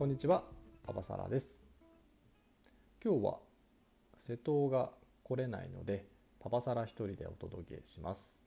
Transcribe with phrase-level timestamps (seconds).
[0.00, 0.44] こんにちは
[0.86, 1.54] パパサラです。
[3.04, 3.34] 今日は
[4.18, 4.88] 瀬戸が
[5.22, 6.06] 来れないので
[6.42, 8.42] パパサラ一人でお届けします。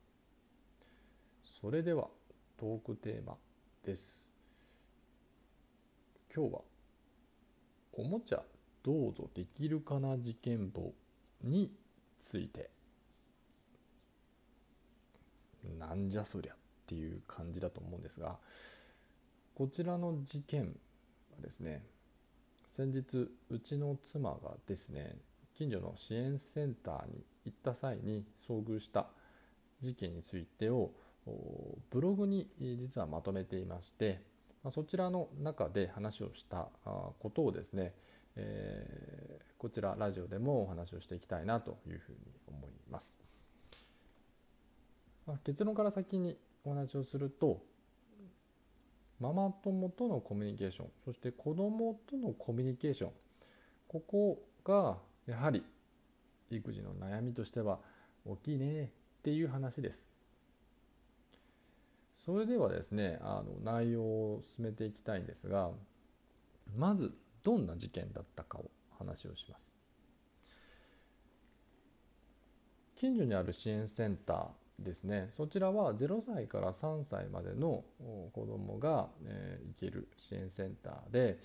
[1.62, 2.08] それでは
[2.58, 3.35] トークテーマ
[3.85, 4.26] です。
[6.35, 6.62] 今日は
[7.92, 8.42] おもちゃ
[8.81, 10.96] どうぞできるかな事件簿
[11.44, 11.72] に
[12.20, 12.72] ついて。
[15.78, 16.55] なんじゃそりゃっ
[16.88, 18.40] ていう感じだと思うんですが
[19.54, 20.76] こちらの事件
[21.41, 21.83] ですね
[22.67, 25.15] 先日うちの妻がですね
[25.55, 29.07] 近所の支援センターに行った際に遭遇した
[29.81, 30.91] 事件についてを
[31.89, 34.21] ブログに実はまとめていまして
[34.71, 36.69] そちらの中で話をした
[37.19, 37.93] ことをですね、
[38.35, 43.13] えー、こちらラジオでもお話をしていきたいなというふうに思います。
[45.43, 47.61] 結論から先にお話をすると
[49.23, 53.12] ママ友とのコミュニケーションそして子供とのコミュニケーション
[53.88, 55.63] ここがやはり
[56.52, 57.80] 育児の悩みとしては
[58.26, 58.90] 大きいねっ
[59.24, 60.10] ていう話です。
[62.26, 65.72] それではですねあの内容を進めていきたいんですが
[66.76, 69.62] まずどんな事件だったかを話をします。
[72.98, 75.30] 近所にある支援センターですね。
[75.36, 77.84] そちらは0歳から3歳までの
[78.34, 81.40] 子どもが、えー、行ける支援センターで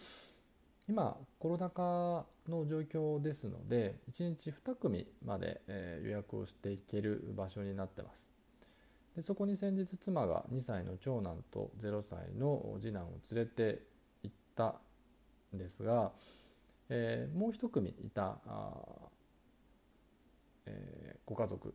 [0.89, 8.27] 今コロナ禍の状況ですので1日2組まで、え、予約をしていける場所になってます。
[9.15, 13.83] でそこに先日妻が2歳の長男と0歳の次男を連れて
[14.23, 14.77] 行った
[15.55, 16.13] んですが、
[16.89, 18.39] えー、もう1組いた
[20.69, 21.75] えー、ご家族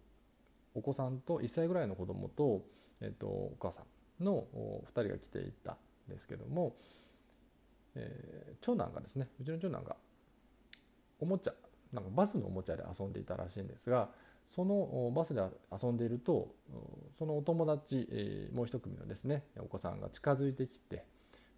[0.76, 2.66] お子さんと1歳ぐらいの子供と,、
[3.02, 3.84] えーと、お母さ
[4.20, 5.78] んの2人が来ていたん
[6.10, 6.76] ですけども、
[7.96, 9.96] えー、長男がですねうちの長男が
[11.20, 11.54] おもちゃ
[11.92, 14.10] なんかバスのおもちゃで遊んでいたらしいんですが
[14.50, 15.42] そのバスで
[15.72, 16.54] 遊んでいると
[17.18, 21.06] そのお友達、えー、もう一組のですねお子さんが近づいてきて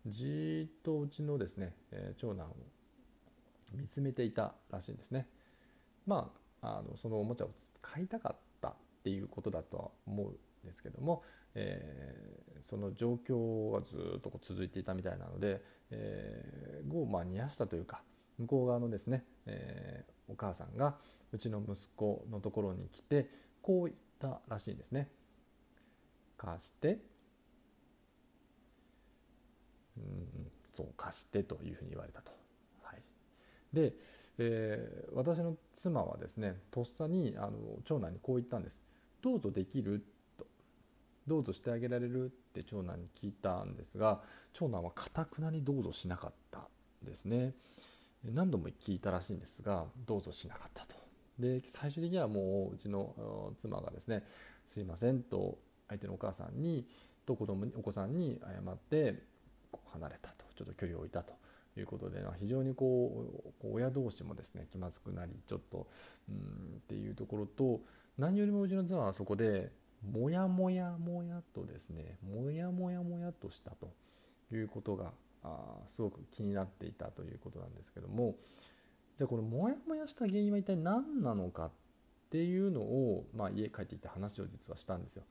[0.06, 2.56] じっとうちのですね、えー、長男を
[3.74, 5.28] 見つめていたらしいんですね。
[6.06, 6.32] ま
[6.62, 7.50] あ、あのそのおもちゃを
[7.82, 8.38] 買いたかっ
[9.06, 11.22] っていうことだとは思うんですけども、
[11.54, 15.62] えー、その状況がずっとこう続いていたみたいなので、
[15.92, 18.02] えー、をまあ煮やしたというか
[18.40, 20.96] 向こう側のですね、えー、お母さんが
[21.32, 23.30] うちの息子のところに来て
[23.62, 25.08] こう言ったらしいんですね。
[26.36, 26.98] 貸して
[29.98, 32.32] うんそう貸してというふうに言われたと。
[32.82, 33.04] はい、
[33.72, 33.94] で、
[34.40, 37.52] えー、私の妻はですねとっさにあの
[37.86, 38.85] 長男にこう言ったんです。
[39.26, 40.06] どうぞできる
[40.38, 40.46] と。
[41.26, 44.22] どうぞしてあげられるって長男に聞いたんですが
[44.54, 46.70] 長男はかたくなにどうぞしなかった
[47.02, 47.56] ですね。
[48.24, 50.96] 何度も聞いたらしいんですがどうぞしなかったと。
[51.40, 54.24] で最終的にはもううちの妻がですね
[54.68, 55.58] すいませんと
[55.88, 56.88] 相手のお母さんに
[57.26, 59.24] と子供にお子さんに謝って
[59.92, 60.46] 離れたと。
[60.56, 61.34] ちょっと距離を置いたと。
[61.78, 65.88] いうことで非常にこう親同士もですね気まずくなりちょっと
[66.30, 67.82] うんっていうところと
[68.18, 69.72] 何よりもうちの妻はそこで
[70.04, 73.94] もやもやもやとですねもやもやもやとしたと
[74.52, 75.12] いうことが
[75.44, 78.36] あすごく気になっていたということなんですけども
[79.18, 81.72] じゃあこのモヤモヤした原因は一体何なのかっ
[82.32, 85.24] ていうのを、まあ、家帰ってきて話を実はしたんですよ。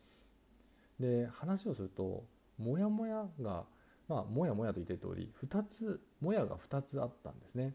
[1.00, 2.24] で話をすると
[2.58, 3.64] モヤモヤが
[4.08, 7.74] まあもやもやと言ってる通り2つもやが2つあったんですね。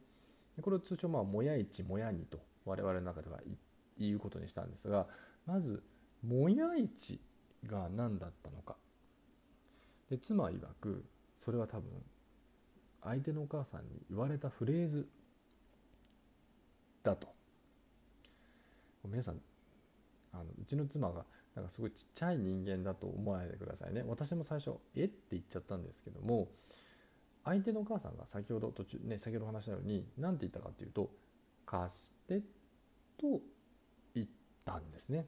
[0.61, 3.55] これを通称まあもや1もや2と我々の中では言
[4.05, 5.07] いうことにしたんですが
[5.45, 5.83] まず
[6.25, 7.19] 「もや市」
[7.65, 8.77] が何だったのか。
[10.09, 11.05] で妻曰く
[11.37, 11.91] それは多分
[13.01, 15.07] 相手のお母さんに言われたフレーズ
[17.03, 17.27] だと。
[19.05, 19.41] 皆さん
[20.33, 24.03] あのうちの妻がなんかすごいちっちゃい人間だと思わないでくださいね。
[24.05, 25.05] 私も最初「え？
[25.05, 26.49] っ?」て言っちゃったんですけども
[27.43, 31.11] 相手のお母さんが先ほど途中ね先ほど話したように何て言ったかっていうと
[31.65, 32.41] 「貸して」
[33.17, 33.41] と
[34.69, 35.25] たんですね。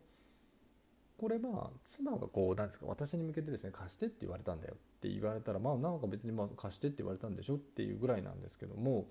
[1.17, 9.05] これまあ妻がこう何ですか私に向けてですね貸してって言われたんだよって言われたらまあなんか別にまあ貸してって言われたんでしょっていうぐらいなんですけども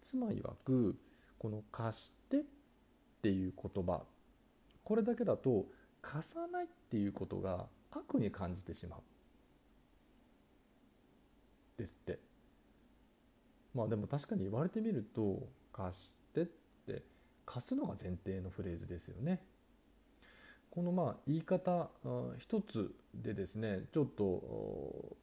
[0.00, 0.96] 妻曰く
[1.38, 2.40] この貸してっ
[3.22, 4.02] ていう言葉
[4.84, 5.66] これだけだと
[6.02, 9.00] 貸さないっていうことが悪に感じてしまう。
[11.76, 12.20] ですって。
[13.74, 17.02] まあでも確かに言われてみると貸してって
[17.44, 19.42] 貸すのが前提のフレーズですよね。
[20.76, 21.88] このまあ言い方
[22.38, 25.16] 一つでですねちょっと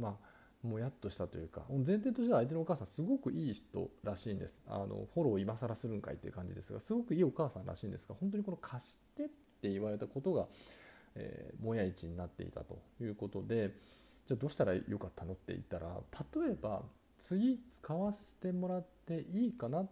[0.00, 0.16] ま
[0.64, 4.62] あもやっとしたというか前提としては相手のお母さんすごくいい人らしいんです。
[4.66, 9.28] あのフォローを今更するんかいっていう感じですがすごくいいお母さんらしいんですが本当にこの貸してっ
[9.60, 10.46] て言われたことが、
[11.16, 13.74] えー、もや一になっていたということで
[14.26, 16.00] じゃあどうしたらよかったのって言ったら
[16.40, 16.82] 例えば
[17.18, 19.90] 次使わせてもらっていいかなっ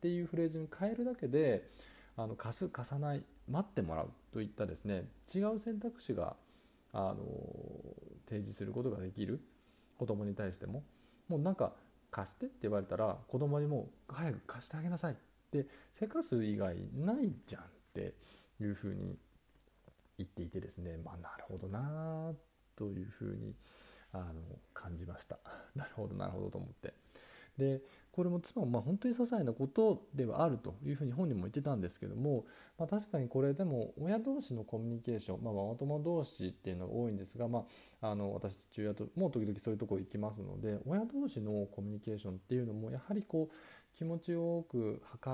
[0.00, 1.68] ていうフレーズに変えるだけで
[2.16, 4.10] あの貸す貸さない待ってもらう。
[4.36, 5.04] といったですね
[5.34, 6.36] 違う選択肢が
[6.92, 7.16] あの
[8.28, 9.40] 提示することができる
[9.98, 10.84] 子供に対しても
[11.26, 11.72] もうなんか
[12.10, 15.16] 貸してって言われたら子供にもう早く貸してあげなさいっ
[15.50, 15.66] て
[15.98, 18.12] せかす以外ないじゃんって
[18.60, 19.16] いうふうに
[20.18, 22.34] 言っていてですねまあなるほどな
[22.76, 23.54] というふうに
[24.12, 24.34] あの
[24.74, 25.38] 感じました。
[25.74, 26.92] なるほどなるほどと思って。
[27.56, 27.80] で
[28.16, 32.46] これも妻もまあ本当に些細なことではあるというふうに本人も言ってたんですけども、
[32.78, 37.66] まあ、確かにこれでも親同士のコミュニケーション、まあ、ママ友同士っていうのが多いんですが、ま
[38.00, 45.30] あ、あの私父親とも時々そういうとこ行きますので親同士のコミュニケーションっていうのもやはりこう気持ちよく図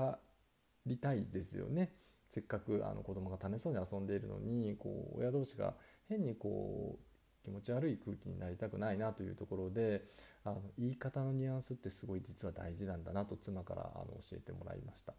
[0.85, 1.93] りたいですよね。
[2.33, 5.75] せっかくあの子供が楽しそうに遊んでいるのにこう親同士が
[6.09, 7.12] 変にこう
[7.43, 10.03] 気持ち悪い空気になりたくないなというところで
[10.43, 15.13] あの言い方のニュアンスってすごい実は大事なんだなと妻からあの教えてもらいました。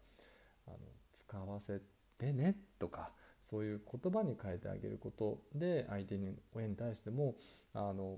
[0.67, 0.77] あの
[1.13, 1.81] 使わせ
[2.17, 3.11] てねとか
[3.43, 7.35] そういう言葉に変えてあげることで相手に親に対しても
[7.73, 8.15] あの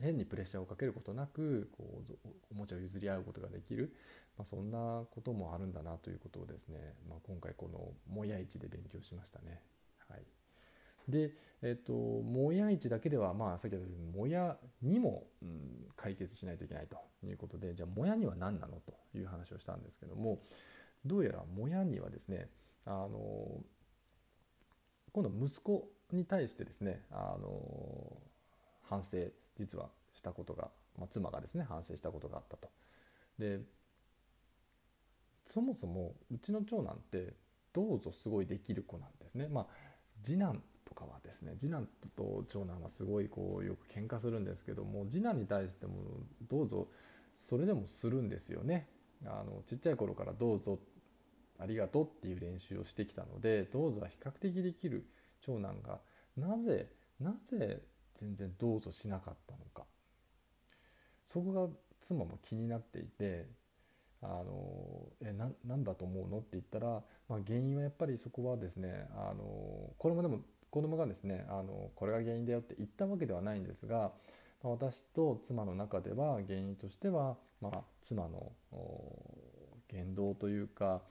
[0.00, 3.94] 変にプレッシャーをかけることなくこうおもちゃを譲り合うことができる、
[4.38, 9.62] まあ、そんなこともあるんだなということをですね、まあ、今回この「もや市」で勉強しましたね。
[10.08, 10.43] はい
[11.08, 16.96] で、えっと、もや市だけでは、まあ、先ほど言ったもやにも、うん、解決しないといけないと
[17.26, 20.40] いうことで、じゃあ、もやには何なのという話をしたんですけども、
[21.04, 22.48] どうやらもやにはですね、
[22.84, 23.62] あの、
[25.12, 28.18] 今度息子に対してですね、あの、
[28.82, 29.18] 反省、
[29.56, 32.68] 実はしたことが、まあ、妻がですね、反省したことがあったと。
[33.38, 33.60] で、
[35.46, 37.34] そもそもうちの長男って
[37.72, 39.48] どうぞすごいできる子なんですね。
[39.48, 39.66] まあ
[40.22, 40.62] 次男
[40.94, 45.94] とかはですね次男と長男はすごいこうよく喧嘩するんですけども次男に対しても
[46.48, 46.88] どうぞ
[47.38, 48.88] それでもするんですよね。
[49.26, 50.78] あのちっちゃい頃からどうぞ
[51.58, 55.06] ありがとうっていう練習をしてきたのでどうぞは比較的できる
[55.40, 56.00] 長男が
[56.36, 57.82] なぜなぜ
[58.14, 59.84] 全然どうぞしなかったのか
[61.26, 61.68] そこが
[62.00, 63.46] 妻も気になっていて
[64.20, 66.38] あのえななんだと思うの？
[66.38, 69.44] って言ったら、まあ、原因はやっぱりそこはですねあの
[69.98, 70.40] これもでも
[70.74, 74.10] 子供がですねあのこれが原因だよって言ったわけではないんですが、
[74.60, 78.50] まあ、私と妻の中では原因としては、まあ、妻の
[79.86, 81.02] 言動というか、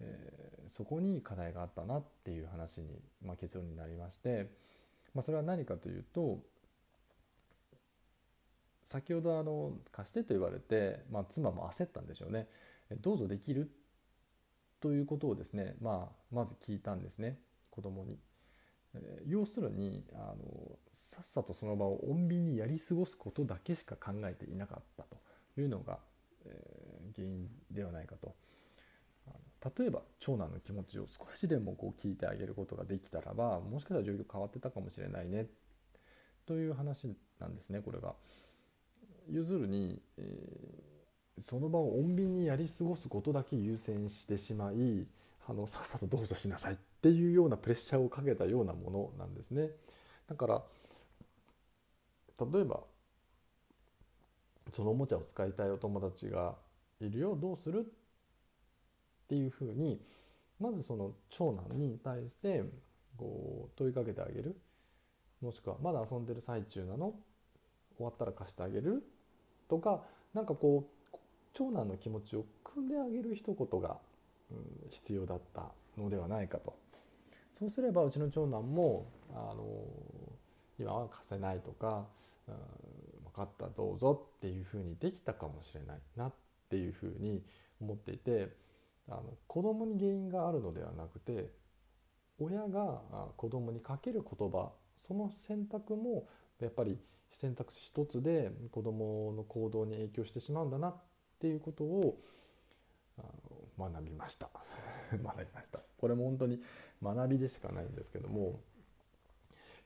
[0.00, 2.86] えー、そこに課題があったなっていう話に、
[3.22, 4.50] まあ、結論になりまして、
[5.12, 6.38] まあ、それは何かというと
[8.86, 12.48] 先ほどあの貸してと言われて、まあ、妻も焦ったんでしょうね
[13.02, 13.70] どうぞできる？
[14.80, 17.36] ということをですね、まあ、まず聞いたんですね
[17.70, 18.16] 子供に。
[19.02, 25.18] え要するにあのさっさとその場を穏便にやり過ごすことだけしか考えていなかったと
[25.60, 25.98] いうのが、
[26.44, 28.34] えー、原因ではないかと。
[29.78, 35.46] 例えば長男の気持ちを少しでもこう聞いてあげることができたらばもしかしたら状況変わってたかもしれないね
[36.46, 38.14] という話なんですねこれが。
[39.28, 45.08] ゆずるに、えー、その場を穏便にやり過ごすことだけ優先してしまい
[45.48, 49.70] あのさっさとどうぞしなさいっていうようなプレッシャーをかけたようなものなんですね。
[50.28, 50.62] だから
[52.52, 52.80] 例えば
[54.74, 56.54] そのおもちゃを使いたいお友達が
[57.00, 60.00] いるよどうするっていうふうに
[60.58, 62.64] まずその長男に対して
[63.16, 64.56] こう問いかけてあげる。
[65.40, 67.14] もしくはまだ遊んでる最中なの？
[67.96, 69.04] 終わったら貸してあげる？
[69.68, 70.02] とか
[70.34, 71.16] 何かこう
[71.54, 73.98] 長男の気持ちを汲んであげる一言が
[74.90, 76.74] 必要だったのではないかと。
[77.58, 79.64] そうすればうちの長男もあの
[80.78, 82.06] 今は貸せないとか、
[82.48, 82.54] うん、
[83.24, 86.32] 分かったどうぞっていうふうにできたかもしれないなっ
[86.68, 87.42] ていうふうに
[87.80, 88.50] 思っていて
[89.08, 91.50] あの子供に原因があるのではなくて
[92.38, 93.00] 親が
[93.36, 94.72] 子供にかける言葉
[95.08, 96.28] その選択も
[96.60, 96.98] やっぱり
[97.40, 100.96] 選択肢一つで子供の行動に影響してしまうんだなっ
[101.40, 102.18] ていうことを
[103.78, 104.50] 学びました。
[105.12, 105.80] 学びました。
[105.98, 106.62] これも本当に
[107.02, 108.60] 学びでしかないんですけども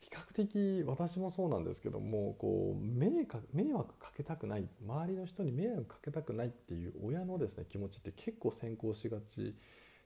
[0.00, 3.26] 比較的私もそうなんですけどもこう迷
[3.72, 9.54] 惑かけたくない周りの人に迷惑かけたくないっていう親のですね気持ちって結構先行しがち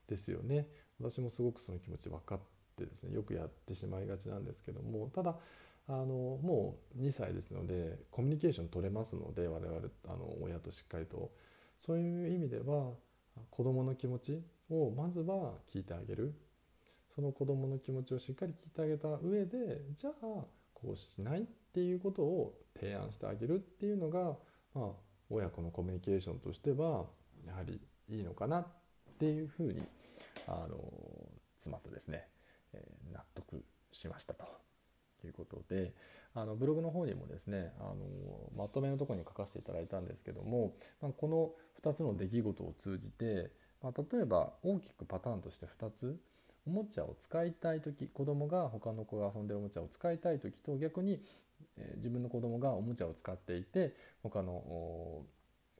[0.08, 0.68] ですよね。
[1.00, 2.40] 私もすごくその気持ち分かっ
[2.76, 5.36] てですねよくやってしまいがちなんですけどもただ
[5.86, 11.30] あのもう2歳ですのでコミュニケーション取れますので我々あの親としっかりと。
[11.84, 12.92] そういう意味では
[13.50, 16.34] 子どもの気持ちをまずは聞いてあげる。
[17.14, 24.36] その子どもの気持ちをしっかり聞いてあげた上でじゃあこうしないっていうことを提案してあげるっていうのが、
[24.74, 24.90] まあ、
[25.30, 27.06] 親子のコミュニケーションとしては
[27.46, 28.66] やはりいいのかなっ
[29.18, 29.82] ていうふうに
[30.48, 30.76] あの
[31.58, 32.26] 妻とですね、
[32.72, 34.44] え、納得しましたと。
[35.24, 35.92] ということで
[36.34, 37.96] あのブログの方にもですねあの
[38.56, 41.50] まとめのとこに書かせていただいたんですけども、ま、この
[41.82, 43.50] 2つの出来事を通じて、
[43.82, 46.20] まあ、例えば大きくパターンとして2つ
[46.66, 51.22] おもちゃを使いたい時子供が他の子が遊んでるおもちゃを使いたい時と逆に、
[51.78, 55.22] え、自分の子供がおもちゃを使っていて他の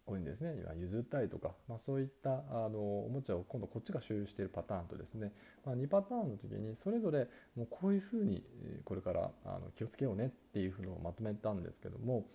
[0.04, 0.54] 子にですね。
[0.76, 5.32] 譲ったりとか、まあ、そういったあのおもちゃを今度こっちが所有しているパターンとですね、
[5.64, 8.44] まあ、2パターンの時にそれぞれもうこういうふうに
[8.84, 12.26] これからあの気をつけようねっていうのをまとめたんですけども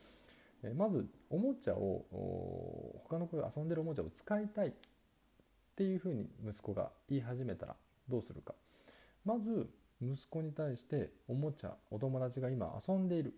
[0.76, 2.06] まずおもちゃを
[3.08, 4.72] 他の子が遊んでるおもちゃを使いたいっ
[5.76, 7.76] ていうふうに息子が言い始めたら
[8.10, 8.54] どうするか。
[9.24, 9.70] まず
[10.02, 13.34] 息子に対しておもちゃお友達が今遊んでいる。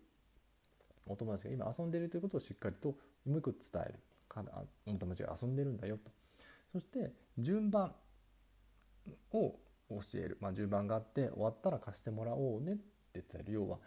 [1.06, 2.96] お友達が今遊んでいるということをしっかりと
[3.28, 4.00] うまく伝える。
[4.32, 6.12] からお友達が遊んでるんだよと。
[6.72, 7.94] そして順番
[9.34, 9.56] を
[9.90, 12.76] 教える、まあ、順番があって終わったら貸してもらおうねっ
[13.12, 13.80] て伝える要は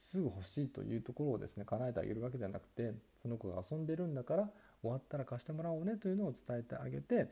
[0.00, 4.50] すぐ欲しいというところをですね叶えてあげるわけじゃなくてその子が遊んでるんだから
[4.82, 7.28] 終わったら貸してもらおうねというのを伝えてあげて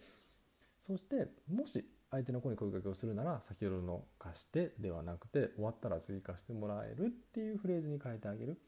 [0.86, 8.58] そしてもし相手の子に声かけをするなら先ほどの貸してではなくて終わったら次貸してもらえるっていうフレーズに変えてあげる、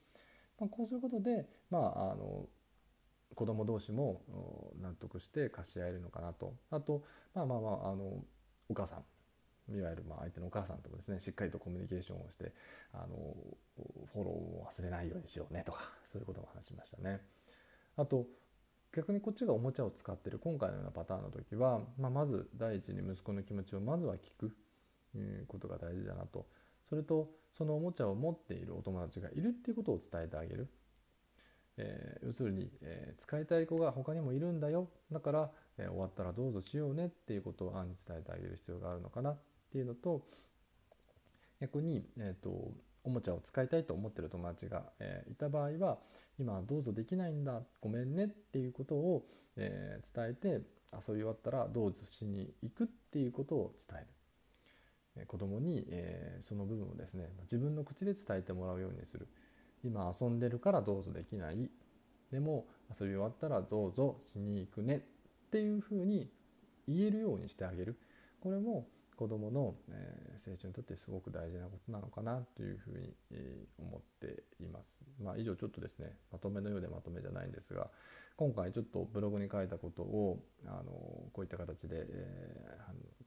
[0.59, 2.47] まあ、こうすることでまああの
[3.35, 4.23] 子供同士も
[4.81, 6.55] 納得して貸し合えるのかなと。
[6.71, 7.03] あと
[7.35, 8.25] まあまあまああの
[8.69, 9.05] お母さん。
[9.73, 12.53] いわゆるまあ相手のお母さんともですねしっかりとコミュニケーションをして
[12.93, 13.17] あの
[14.13, 17.21] フォローを忘れないようにしようねとかそういうことも話しましたね。
[17.97, 18.27] あと
[18.95, 24.55] 逆にこっちがおもちゃを使ってる今回のようなパターンの時は、まあ、まず第一に息子の気持ちをまずは聞く
[25.47, 26.47] ことが大事だなと。
[26.89, 30.69] それとそのおもちゃを持っているお友達がいるっていうことを伝えてあげる。
[31.79, 39.39] えー、要するに、えー、使いたい子が他にもいるんだよだから、えー、終わったらどうぞしようねっていうことを暗に伝えてあげる必要があるのかなっ
[39.73, 40.23] ていうのと
[41.61, 42.73] 逆に、えーと、
[43.05, 45.99] おもちゃを使いたいと思ってる友達が、えいた場合は
[46.37, 49.25] 今どうぞできないんだごめんねっていうことを、
[49.57, 50.49] え伝えて
[50.93, 55.27] 遊び終わったらどうぞしに行くっていうことを伝える。
[55.27, 59.29] 子供に、えその部分をですね自分の口で伝えてもらうようにする。
[59.85, 61.71] 今遊んでるからどうぞできない
[62.31, 66.31] でも遊び終わったらどうぞしに行くねっていうふうに
[66.89, 67.99] 言えるようにしてあげる
[68.41, 68.87] これも
[69.17, 75.01] 子どもの、え成長にとってすごく大事なことなのかなというふうに、え思っています。
[75.23, 77.89] まあ、以上ちょっとですねまとめのようでまとめじゃないんですが
[78.37, 80.91] 今回ちょっとブログに書いたことをあの
[81.33, 83.22] こういった形で、えー、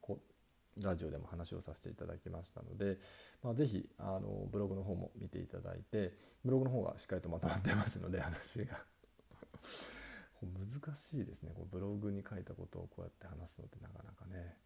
[0.82, 2.98] ラジオでも話をさせていただきましたので、
[3.42, 6.14] まあ、ぜひあのブログの方も見ていただいて
[6.44, 8.78] ブログの方がしっかりとまとまってますので話が。
[10.42, 11.52] 難しいですね。
[11.56, 14.58] こうブログに書いたことをこうやって話すのってなかなかね、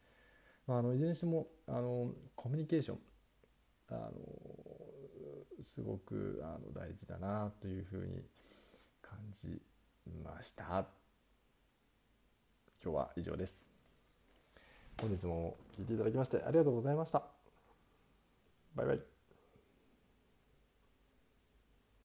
[0.68, 3.00] まあ、あのいずれにしてもあのコミュニケーション
[3.92, 8.24] あのすごくあの大事だなというふうに
[9.02, 9.62] 感じ
[10.24, 10.88] ました。
[12.82, 13.69] 今日は以上です。
[15.02, 17.24] 本日も聴いていただきましてありがとうございました。
[18.76, 19.19] バイバイ。